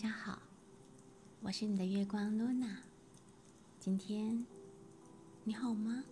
[0.00, 0.38] 大家好，
[1.40, 2.68] 我是你的月光露娜。
[3.80, 4.46] 今天
[5.42, 6.04] 你好吗？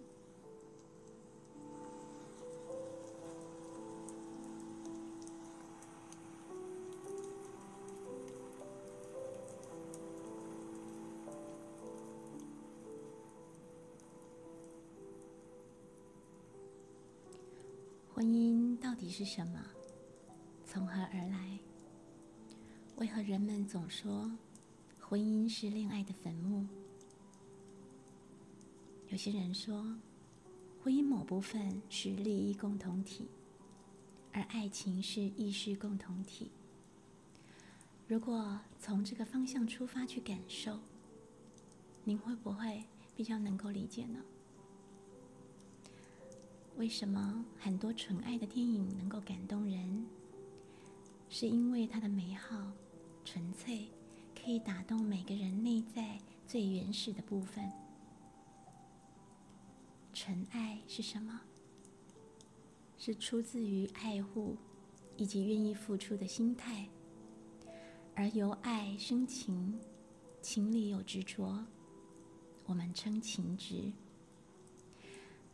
[18.12, 19.60] 婚姻到底是什么？
[20.66, 21.60] 从何而来？
[22.96, 24.30] 为何人们总说
[24.98, 26.66] 婚姻是恋爱的坟墓？
[29.10, 29.84] 有些人说，
[30.82, 33.29] 婚姻某部分是利益共同体，
[34.32, 36.51] 而爱情是意识共同体。
[38.09, 40.80] 如果从这个方向出发去感受，
[42.02, 42.82] 您会不会
[43.15, 44.23] 比较能够理解呢？
[46.76, 50.06] 为什么很多纯爱的电影能够感动人？
[51.28, 52.73] 是因为它的美好。
[53.27, 53.88] 纯粹
[54.41, 57.68] 可以打动每个人内在最原始的部分。
[60.15, 61.41] 纯爱是什么？
[62.96, 64.56] 是出自于爱护
[65.16, 66.88] 以及愿意付出的心态，
[68.15, 69.77] 而由爱生情，
[70.41, 71.66] 情里有执着，
[72.65, 73.93] 我们称情执。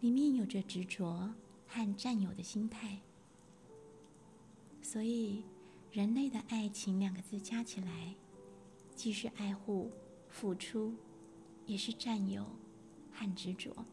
[0.00, 1.32] 里面有着执着
[1.66, 3.00] 和占有的心态，
[4.82, 5.42] 所以。
[5.92, 8.14] 人类的爱情两个字加起来，
[8.96, 9.92] 既是爱护、
[10.26, 10.94] 付出，
[11.66, 12.46] 也是占有
[13.12, 13.84] 和执着。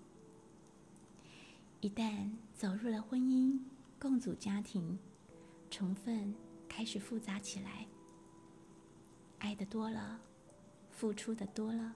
[1.82, 3.60] 一旦走入了婚姻，
[4.00, 4.98] 共组家庭，
[5.70, 6.34] 成分
[6.70, 7.86] 开始复杂起来。
[9.40, 10.22] 爱的多了，
[10.90, 11.94] 付出的多了，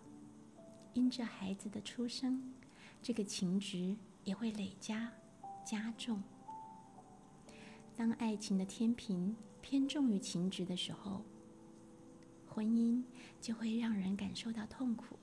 [0.93, 2.53] 因着孩子的出生，
[3.01, 5.09] 这个情值也会累加
[5.65, 6.21] 加重。
[7.95, 9.33] 当爱情的天平。
[9.63, 11.23] 偏重于情执的时候，
[12.45, 13.01] 婚姻
[13.39, 15.17] 就会让人感受到痛苦。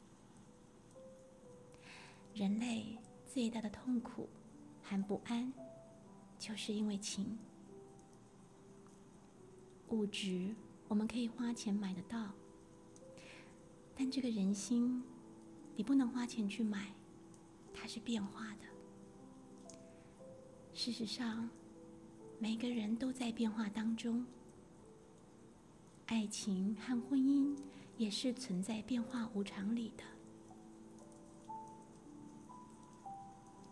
[2.34, 2.96] 人类
[3.26, 4.28] 最大的痛苦
[4.82, 5.52] 和不安，
[6.38, 7.38] 就是因为情。
[9.90, 10.54] 物质
[10.88, 12.32] 我们可以花钱买得到，
[13.94, 15.04] 但这个人心，
[15.76, 16.94] 你不能花钱去买，
[17.74, 18.64] 它是变化的。
[20.72, 21.50] 事实上。
[22.42, 24.24] 每个人都在变化当中，
[26.06, 27.54] 爱情和婚姻
[27.98, 30.02] 也是存在变化无常里的。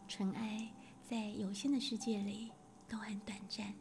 [0.07, 0.71] 纯爱
[1.03, 2.51] 在有限的世界里
[2.87, 3.73] 都很短暂，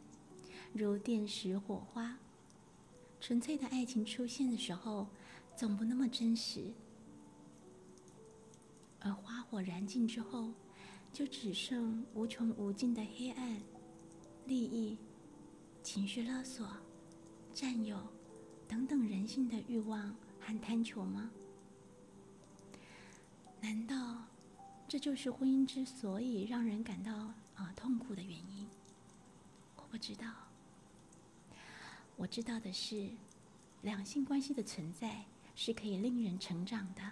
[0.72, 2.18] 如电石火花。
[3.20, 5.06] 纯粹的爱情出现的时候，
[5.54, 6.72] 总不那么真实，
[9.00, 10.50] 而花火燃尽之后，
[11.12, 13.60] 就只剩无穷无尽的黑暗。
[14.48, 14.96] 利益、
[15.82, 16.66] 情绪勒索、
[17.52, 17.98] 占有
[18.66, 21.30] 等等人性的欲望和贪求吗？
[23.60, 24.24] 难道
[24.88, 27.12] 这就是婚姻之所以让人感到
[27.56, 28.66] 啊痛苦的原因？
[29.76, 30.32] 我不知道。
[32.16, 33.10] 我知道的是，
[33.82, 37.02] 两性关系的存在是可以令人成长的，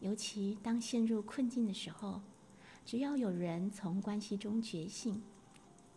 [0.00, 2.20] 尤其当陷入困境的时候，
[2.84, 5.22] 只要有人从关系中觉醒。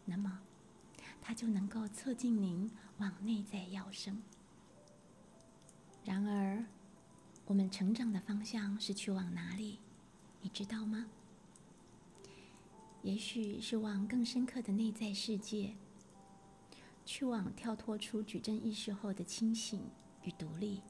[0.06, 0.40] 那么，
[1.22, 4.22] 它就能够促进您往内在要生。
[6.04, 6.64] 然而，
[7.46, 9.80] 我们成长的方向是去往哪里？
[10.42, 11.08] 你知道吗？
[13.02, 15.76] 也许是往更深刻的内在世界，
[17.06, 19.82] 去往跳脱出矩阵意识后的清醒
[20.24, 20.82] 与独立，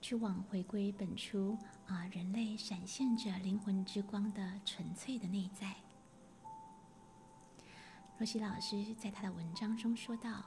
[0.00, 5.76] 去往回归本初啊，人类闪现着灵魂之光的纯粹的内在。
[8.20, 10.44] 若曦老师在他的文章中说道：“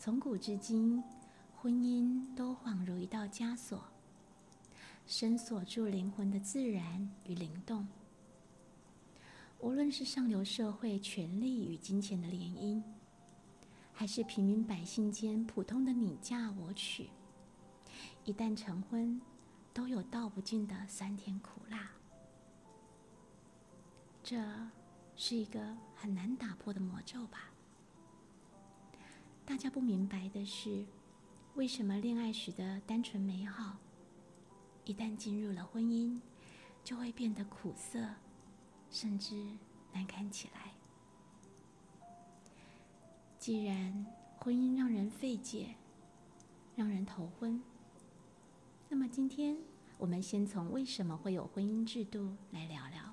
[0.00, 1.00] 从古至今，
[1.54, 3.84] 婚姻都恍如一道枷锁，
[5.06, 7.86] 深锁住灵魂的自然与灵动。
[9.60, 12.82] 无论是上流社会权力与金钱的联姻，
[13.92, 17.10] 还是平民百姓间普通的你嫁我娶，
[18.24, 19.22] 一旦成婚，
[19.72, 21.92] 都有道不尽的酸甜苦辣。
[24.24, 24.36] 这。”
[25.22, 27.50] 是一个很难打破的魔咒吧？
[29.44, 30.86] 大家不明白的是，
[31.56, 33.76] 为什么恋爱时的单纯美好，
[34.86, 36.18] 一旦进入了婚姻，
[36.82, 38.14] 就会变得苦涩，
[38.90, 39.34] 甚至
[39.92, 40.72] 难堪起来？
[43.38, 44.06] 既然
[44.38, 45.74] 婚姻让人费解，
[46.74, 47.62] 让人头昏，
[48.88, 49.58] 那么今天
[49.98, 53.09] 我们先从为什么会有婚姻制度来聊聊。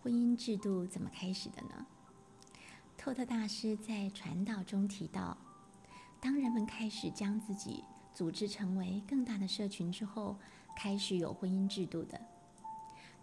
[0.00, 1.86] 婚姻制度怎么开始的呢？
[2.96, 5.36] 托特大师在传导中提到，
[6.20, 7.82] 当人们开始将自己
[8.14, 10.36] 组织成为更大的社群之后，
[10.76, 12.20] 开始有婚姻制度的，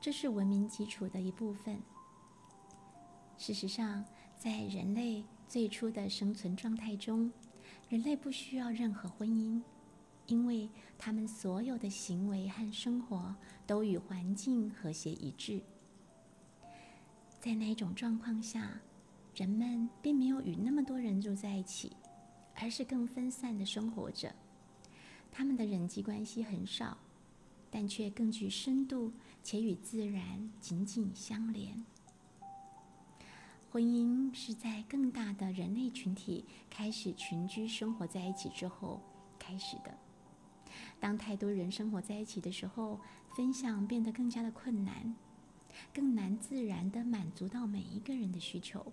[0.02, 1.82] 这是文明基础的一部分。
[3.38, 4.04] 事实上，
[4.38, 7.32] 在人类最初的生存状态中，
[7.90, 9.62] 人类不需要任何婚姻，
[10.28, 13.34] 因为他们所有的行为和生活
[13.66, 15.62] 都与环境和谐一致。
[17.46, 18.72] 在那一种状况下，
[19.36, 21.96] 人们并没有与那么多人住在一起，
[22.56, 24.34] 而是更分散的生活着。
[25.32, 26.98] 他们的人际关系很少，
[27.70, 29.14] 但却更具深度，
[29.44, 31.86] 且与自然紧紧相连。
[33.70, 39.00] 婚姻是在更大的人类群体开始群居生活在一起之后
[39.38, 39.96] 开始的。
[41.00, 43.00] 当太多人生活在一起的时候，
[43.36, 45.16] 分享变得更加的困难。
[45.94, 48.92] 更难自然的满足到每一个人的需求，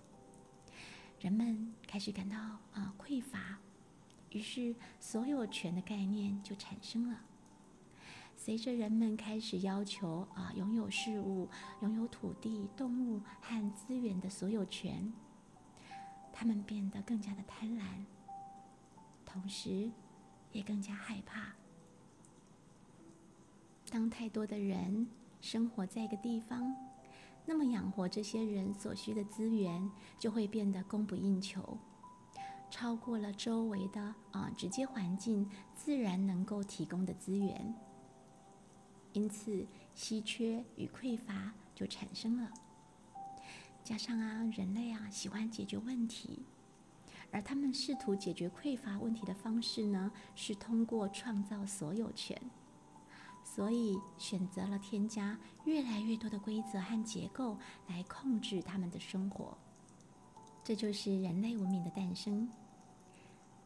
[1.20, 2.37] 人们开始感到
[2.73, 3.58] 啊匮乏，
[4.31, 7.20] 于是所有权的概念就产生了。
[8.37, 11.49] 随着人们开始要求啊拥有事物、
[11.81, 15.12] 拥有土地、动物和资源的所有权，
[16.32, 18.05] 他们变得更加的贪婪，
[19.25, 19.90] 同时
[20.50, 21.52] 也更加害怕。
[23.90, 25.06] 当太多的人。
[25.42, 26.74] 生活在一个地方，
[27.44, 31.76] 那么养活这些人所需的资源就会变得供不应求，
[32.70, 37.74] 超过了周围的啊直接环境自然能够提供的资源，
[39.12, 39.66] 因此
[39.96, 42.48] 稀缺与匮乏就产生了。
[43.82, 46.46] 加上啊，人类啊喜欢解决问题，
[47.32, 52.40] 而他们试图解决匮乏问题的方式呢，是通过创造所有权。
[53.54, 59.58] 所以选择了添加越来越多的规则和结构来控制他们的生活，
[60.64, 62.49] 这就是人类文明的诞生。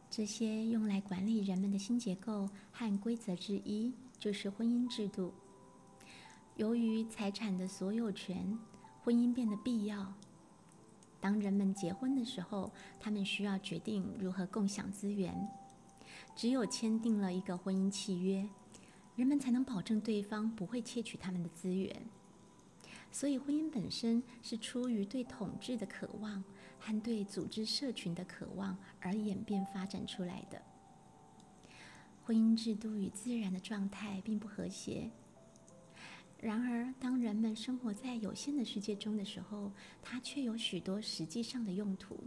[0.09, 5.33] 这些用来管理人们的新结构和规则之一，就是婚姻制度。
[6.57, 8.59] 由于财产的所有权，
[9.03, 10.13] 婚姻变得必要。
[11.21, 12.69] 当人们结婚的时候，
[12.99, 15.47] 他们需要决定如何共享资源。
[16.35, 18.49] 只有签订了一个婚姻契约。
[19.17, 22.07] 人们才能保证对方不会窃取他们的资源，
[23.11, 26.41] 所以婚姻本身是出于对统治的渴望
[26.79, 30.61] 和对组织社群的渴望而演变发展出来的。
[32.23, 35.09] 婚姻制度与自然的状态并不和谐，
[36.39, 39.71] 然而当人们生活在有限的世界中的时候，
[40.03, 42.19] 它却有许多实际上的用途。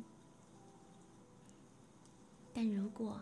[2.52, 3.20] 但如果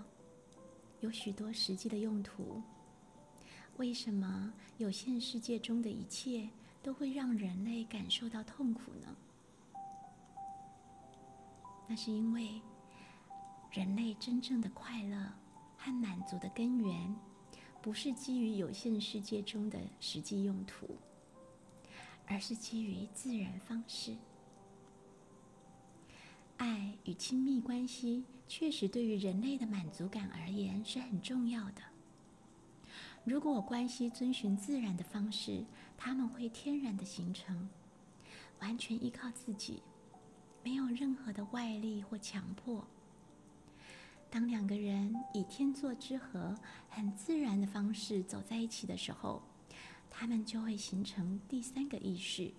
[1.01, 2.63] 有许多实际的用途，
[3.79, 6.49] 为什么有限世界中的一切
[6.83, 9.17] 都会让人类感受到痛苦呢？
[11.89, 12.61] 那是因为
[13.71, 15.33] 人类真正的快乐
[15.77, 17.15] 和满足的根源，
[17.81, 20.99] 不是基于有限世界中的实际用途，
[22.27, 24.17] 而是基于自然方式。
[26.57, 31.83] 爱与亲密关系确实对于人类的满足感而言是很重要的。
[33.29, 35.63] 如果关系遵循自然的方式，
[35.99, 37.69] 他们会天然的形成，
[38.61, 39.83] 完全依靠自己，
[40.65, 42.83] 没有任何的外力或强迫。
[44.31, 46.55] 当两个人以天作之合、
[46.89, 49.43] 很自然的方式走在一起的时候，
[50.09, 52.51] 他们就会形成第三个意识，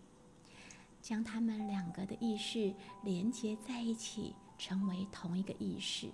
[1.02, 2.72] 将他们两个的意识
[3.04, 6.12] 连接在一起，成为同一个意识。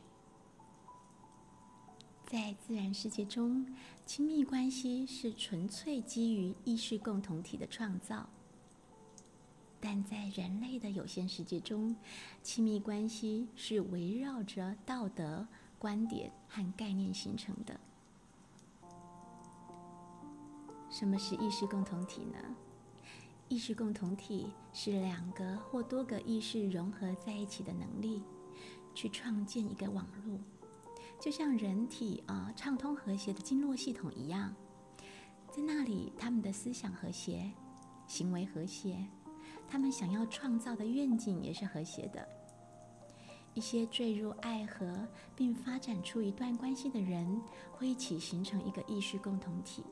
[2.26, 3.66] 在自然世界中，
[4.04, 8.28] 亲密关系是纯粹基于意识共同体的创造；
[9.80, 11.96] 但在人类的有限世界中，
[12.42, 17.80] 亲密关系是围绕着道德观点和概念形成的。
[20.90, 22.40] 什么是意识共同体呢？
[23.50, 28.24] 意识共同体是两个或多个意识融合在一起的能力，
[28.96, 30.40] 去创建一个网络。
[31.20, 34.54] 就像人体啊畅通和谐的经络系统一样，
[35.52, 37.52] 在那里，他们的思想和谐，
[38.06, 39.04] 行为和谐，
[39.68, 42.28] 他们想要创造的愿景也是和谐的。
[43.56, 47.42] 一些坠入爱河并发展出一段关系的人，
[47.72, 49.84] 会一起形成一个意识共同体。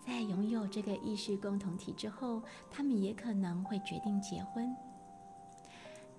[0.00, 4.74] 在拥有这个意识共同体之后，他们也可能会决定结婚。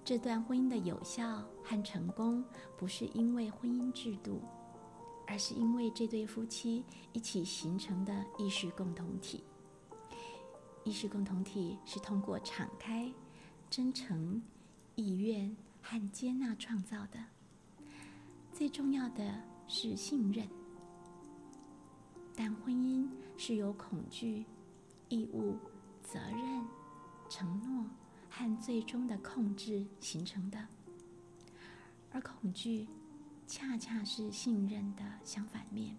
[0.03, 2.43] 这段婚姻的有效和成功，
[2.77, 4.41] 不是因为婚姻制度，
[5.27, 9.43] 而是因为这对夫妻一起形成的意识共同体。
[10.84, 13.13] 意识共同体是通过敞开、
[13.70, 14.41] 真诚、
[14.96, 17.20] 意愿和接纳创造的。
[18.51, 19.34] 最重要的
[19.67, 20.48] 是信任。
[22.36, 24.46] 但婚姻是由恐惧、
[25.10, 25.55] 义务、
[26.01, 26.65] 责任、
[27.29, 27.86] 承诺
[28.33, 30.57] 和最终的控制形成的，
[32.11, 32.88] 而恐惧
[33.45, 35.95] 恰恰是信任的相反面。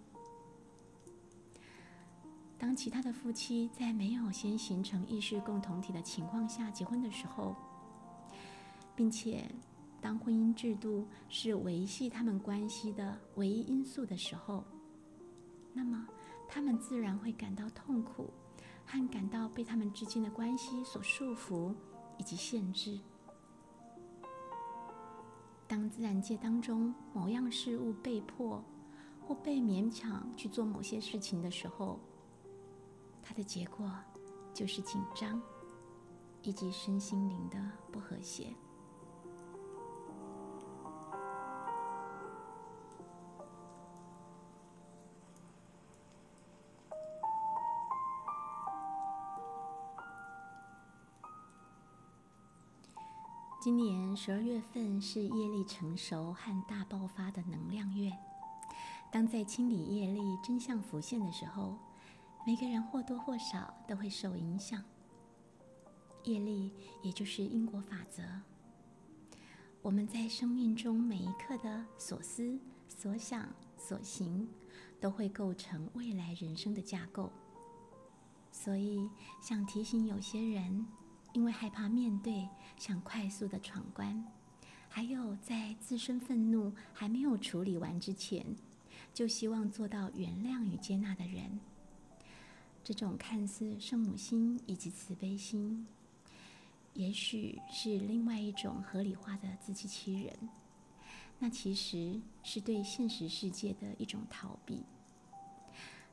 [2.58, 7.54] 当其他的夫妻在没有先形成意识共同体的情况下结婚的时候，
[8.96, 9.44] 并且
[10.00, 14.64] 当婚姻制度是维系他们关系的唯一因素的时候，
[15.74, 16.08] 那么
[16.48, 18.32] 他们自然会感到痛苦，
[18.86, 21.74] 和感到被他们之间的关系所束缚
[22.22, 23.00] 以及限制。
[25.66, 28.62] 当自然界当中某样事物被迫
[29.26, 31.98] 或被勉强去做某些事情的时候，
[33.20, 33.90] 它的结果
[34.54, 35.42] 就是紧张，
[36.44, 37.58] 以及身心灵的
[37.90, 38.54] 不和谐。
[53.62, 58.10] 今年十二月份是业力成熟和大爆发的能量月。
[59.08, 61.78] 当在清理业力真相浮现的时候，
[62.44, 64.82] 每个人或多或少都会受影响。
[66.24, 66.72] 业力
[67.04, 68.24] 也就是因果法则。
[69.80, 74.48] 我们在生命中每一刻的所思、所想、所行，
[75.00, 77.30] 都会构成未来人生的架构。
[78.50, 79.08] 所以，
[79.40, 80.84] 想提醒有些人，
[81.32, 84.24] 因为害怕面对，想快速的闯关，
[84.88, 88.44] 还有在自身愤怒还没有处理完之前，
[89.14, 91.60] 就希望做到原谅与接纳的人。
[92.84, 95.86] 这种看似圣母心以及慈悲心，
[96.94, 100.36] 也许是另外一种合理化的自欺欺人。
[101.38, 104.84] 那其实是对现实世界的一种逃避。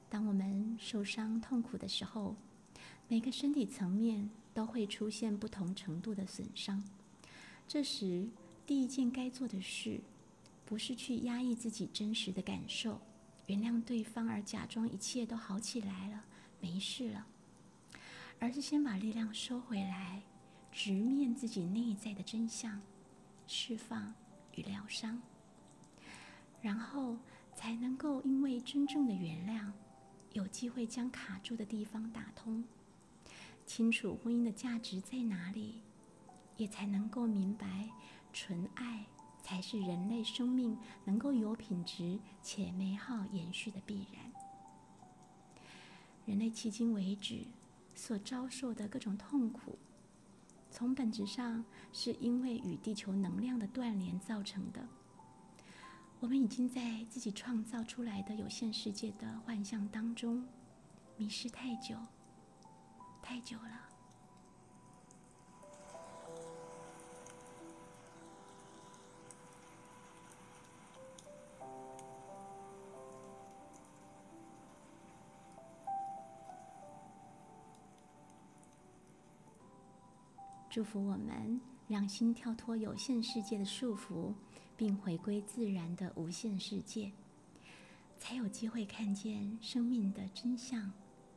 [0.10, 2.36] 当我们受伤痛苦的时候，
[3.12, 6.84] 每个身体层面都会出现不同程度的损伤。
[7.68, 8.30] 这时，
[8.68, 10.00] 第一件该做的事，
[10.64, 13.02] 不是去压抑自己真实的感受，
[13.48, 16.24] 原谅对方而假装一切都好起来了。
[16.62, 17.26] 没事了，
[18.38, 20.22] 而是先把力量收回来，
[20.72, 22.80] 直面自己内在的真相，
[23.48, 24.14] 释放
[24.54, 25.20] 与疗伤，
[26.62, 27.18] 然后
[27.56, 29.72] 才能够因为真正的原谅，
[30.34, 32.64] 有机会将卡住的地方打通，
[33.70, 35.84] 清楚婚姻的价值在哪里，
[36.58, 37.88] 也才能够明白
[38.34, 39.06] 纯爱
[39.44, 44.34] 才是人类生命能够有品质且美好延续的必然。
[46.26, 47.46] 人类迄今为止
[47.94, 49.78] 所遭受的各种痛苦，
[50.72, 54.90] 从本质上是因为与地球能量的断联造成的。
[56.20, 60.44] 我们已经在自己创造出来的有限世界的幻象当中
[61.18, 61.96] 迷失太久，
[63.30, 63.70] 太久了。
[80.72, 84.34] 祝福我们，让心跳脱有限世界的束缚，
[84.76, 87.12] 并回归自然的无限世界，
[88.18, 90.92] 才有机会看见生命的真相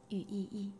[0.08, 0.72] 与意义。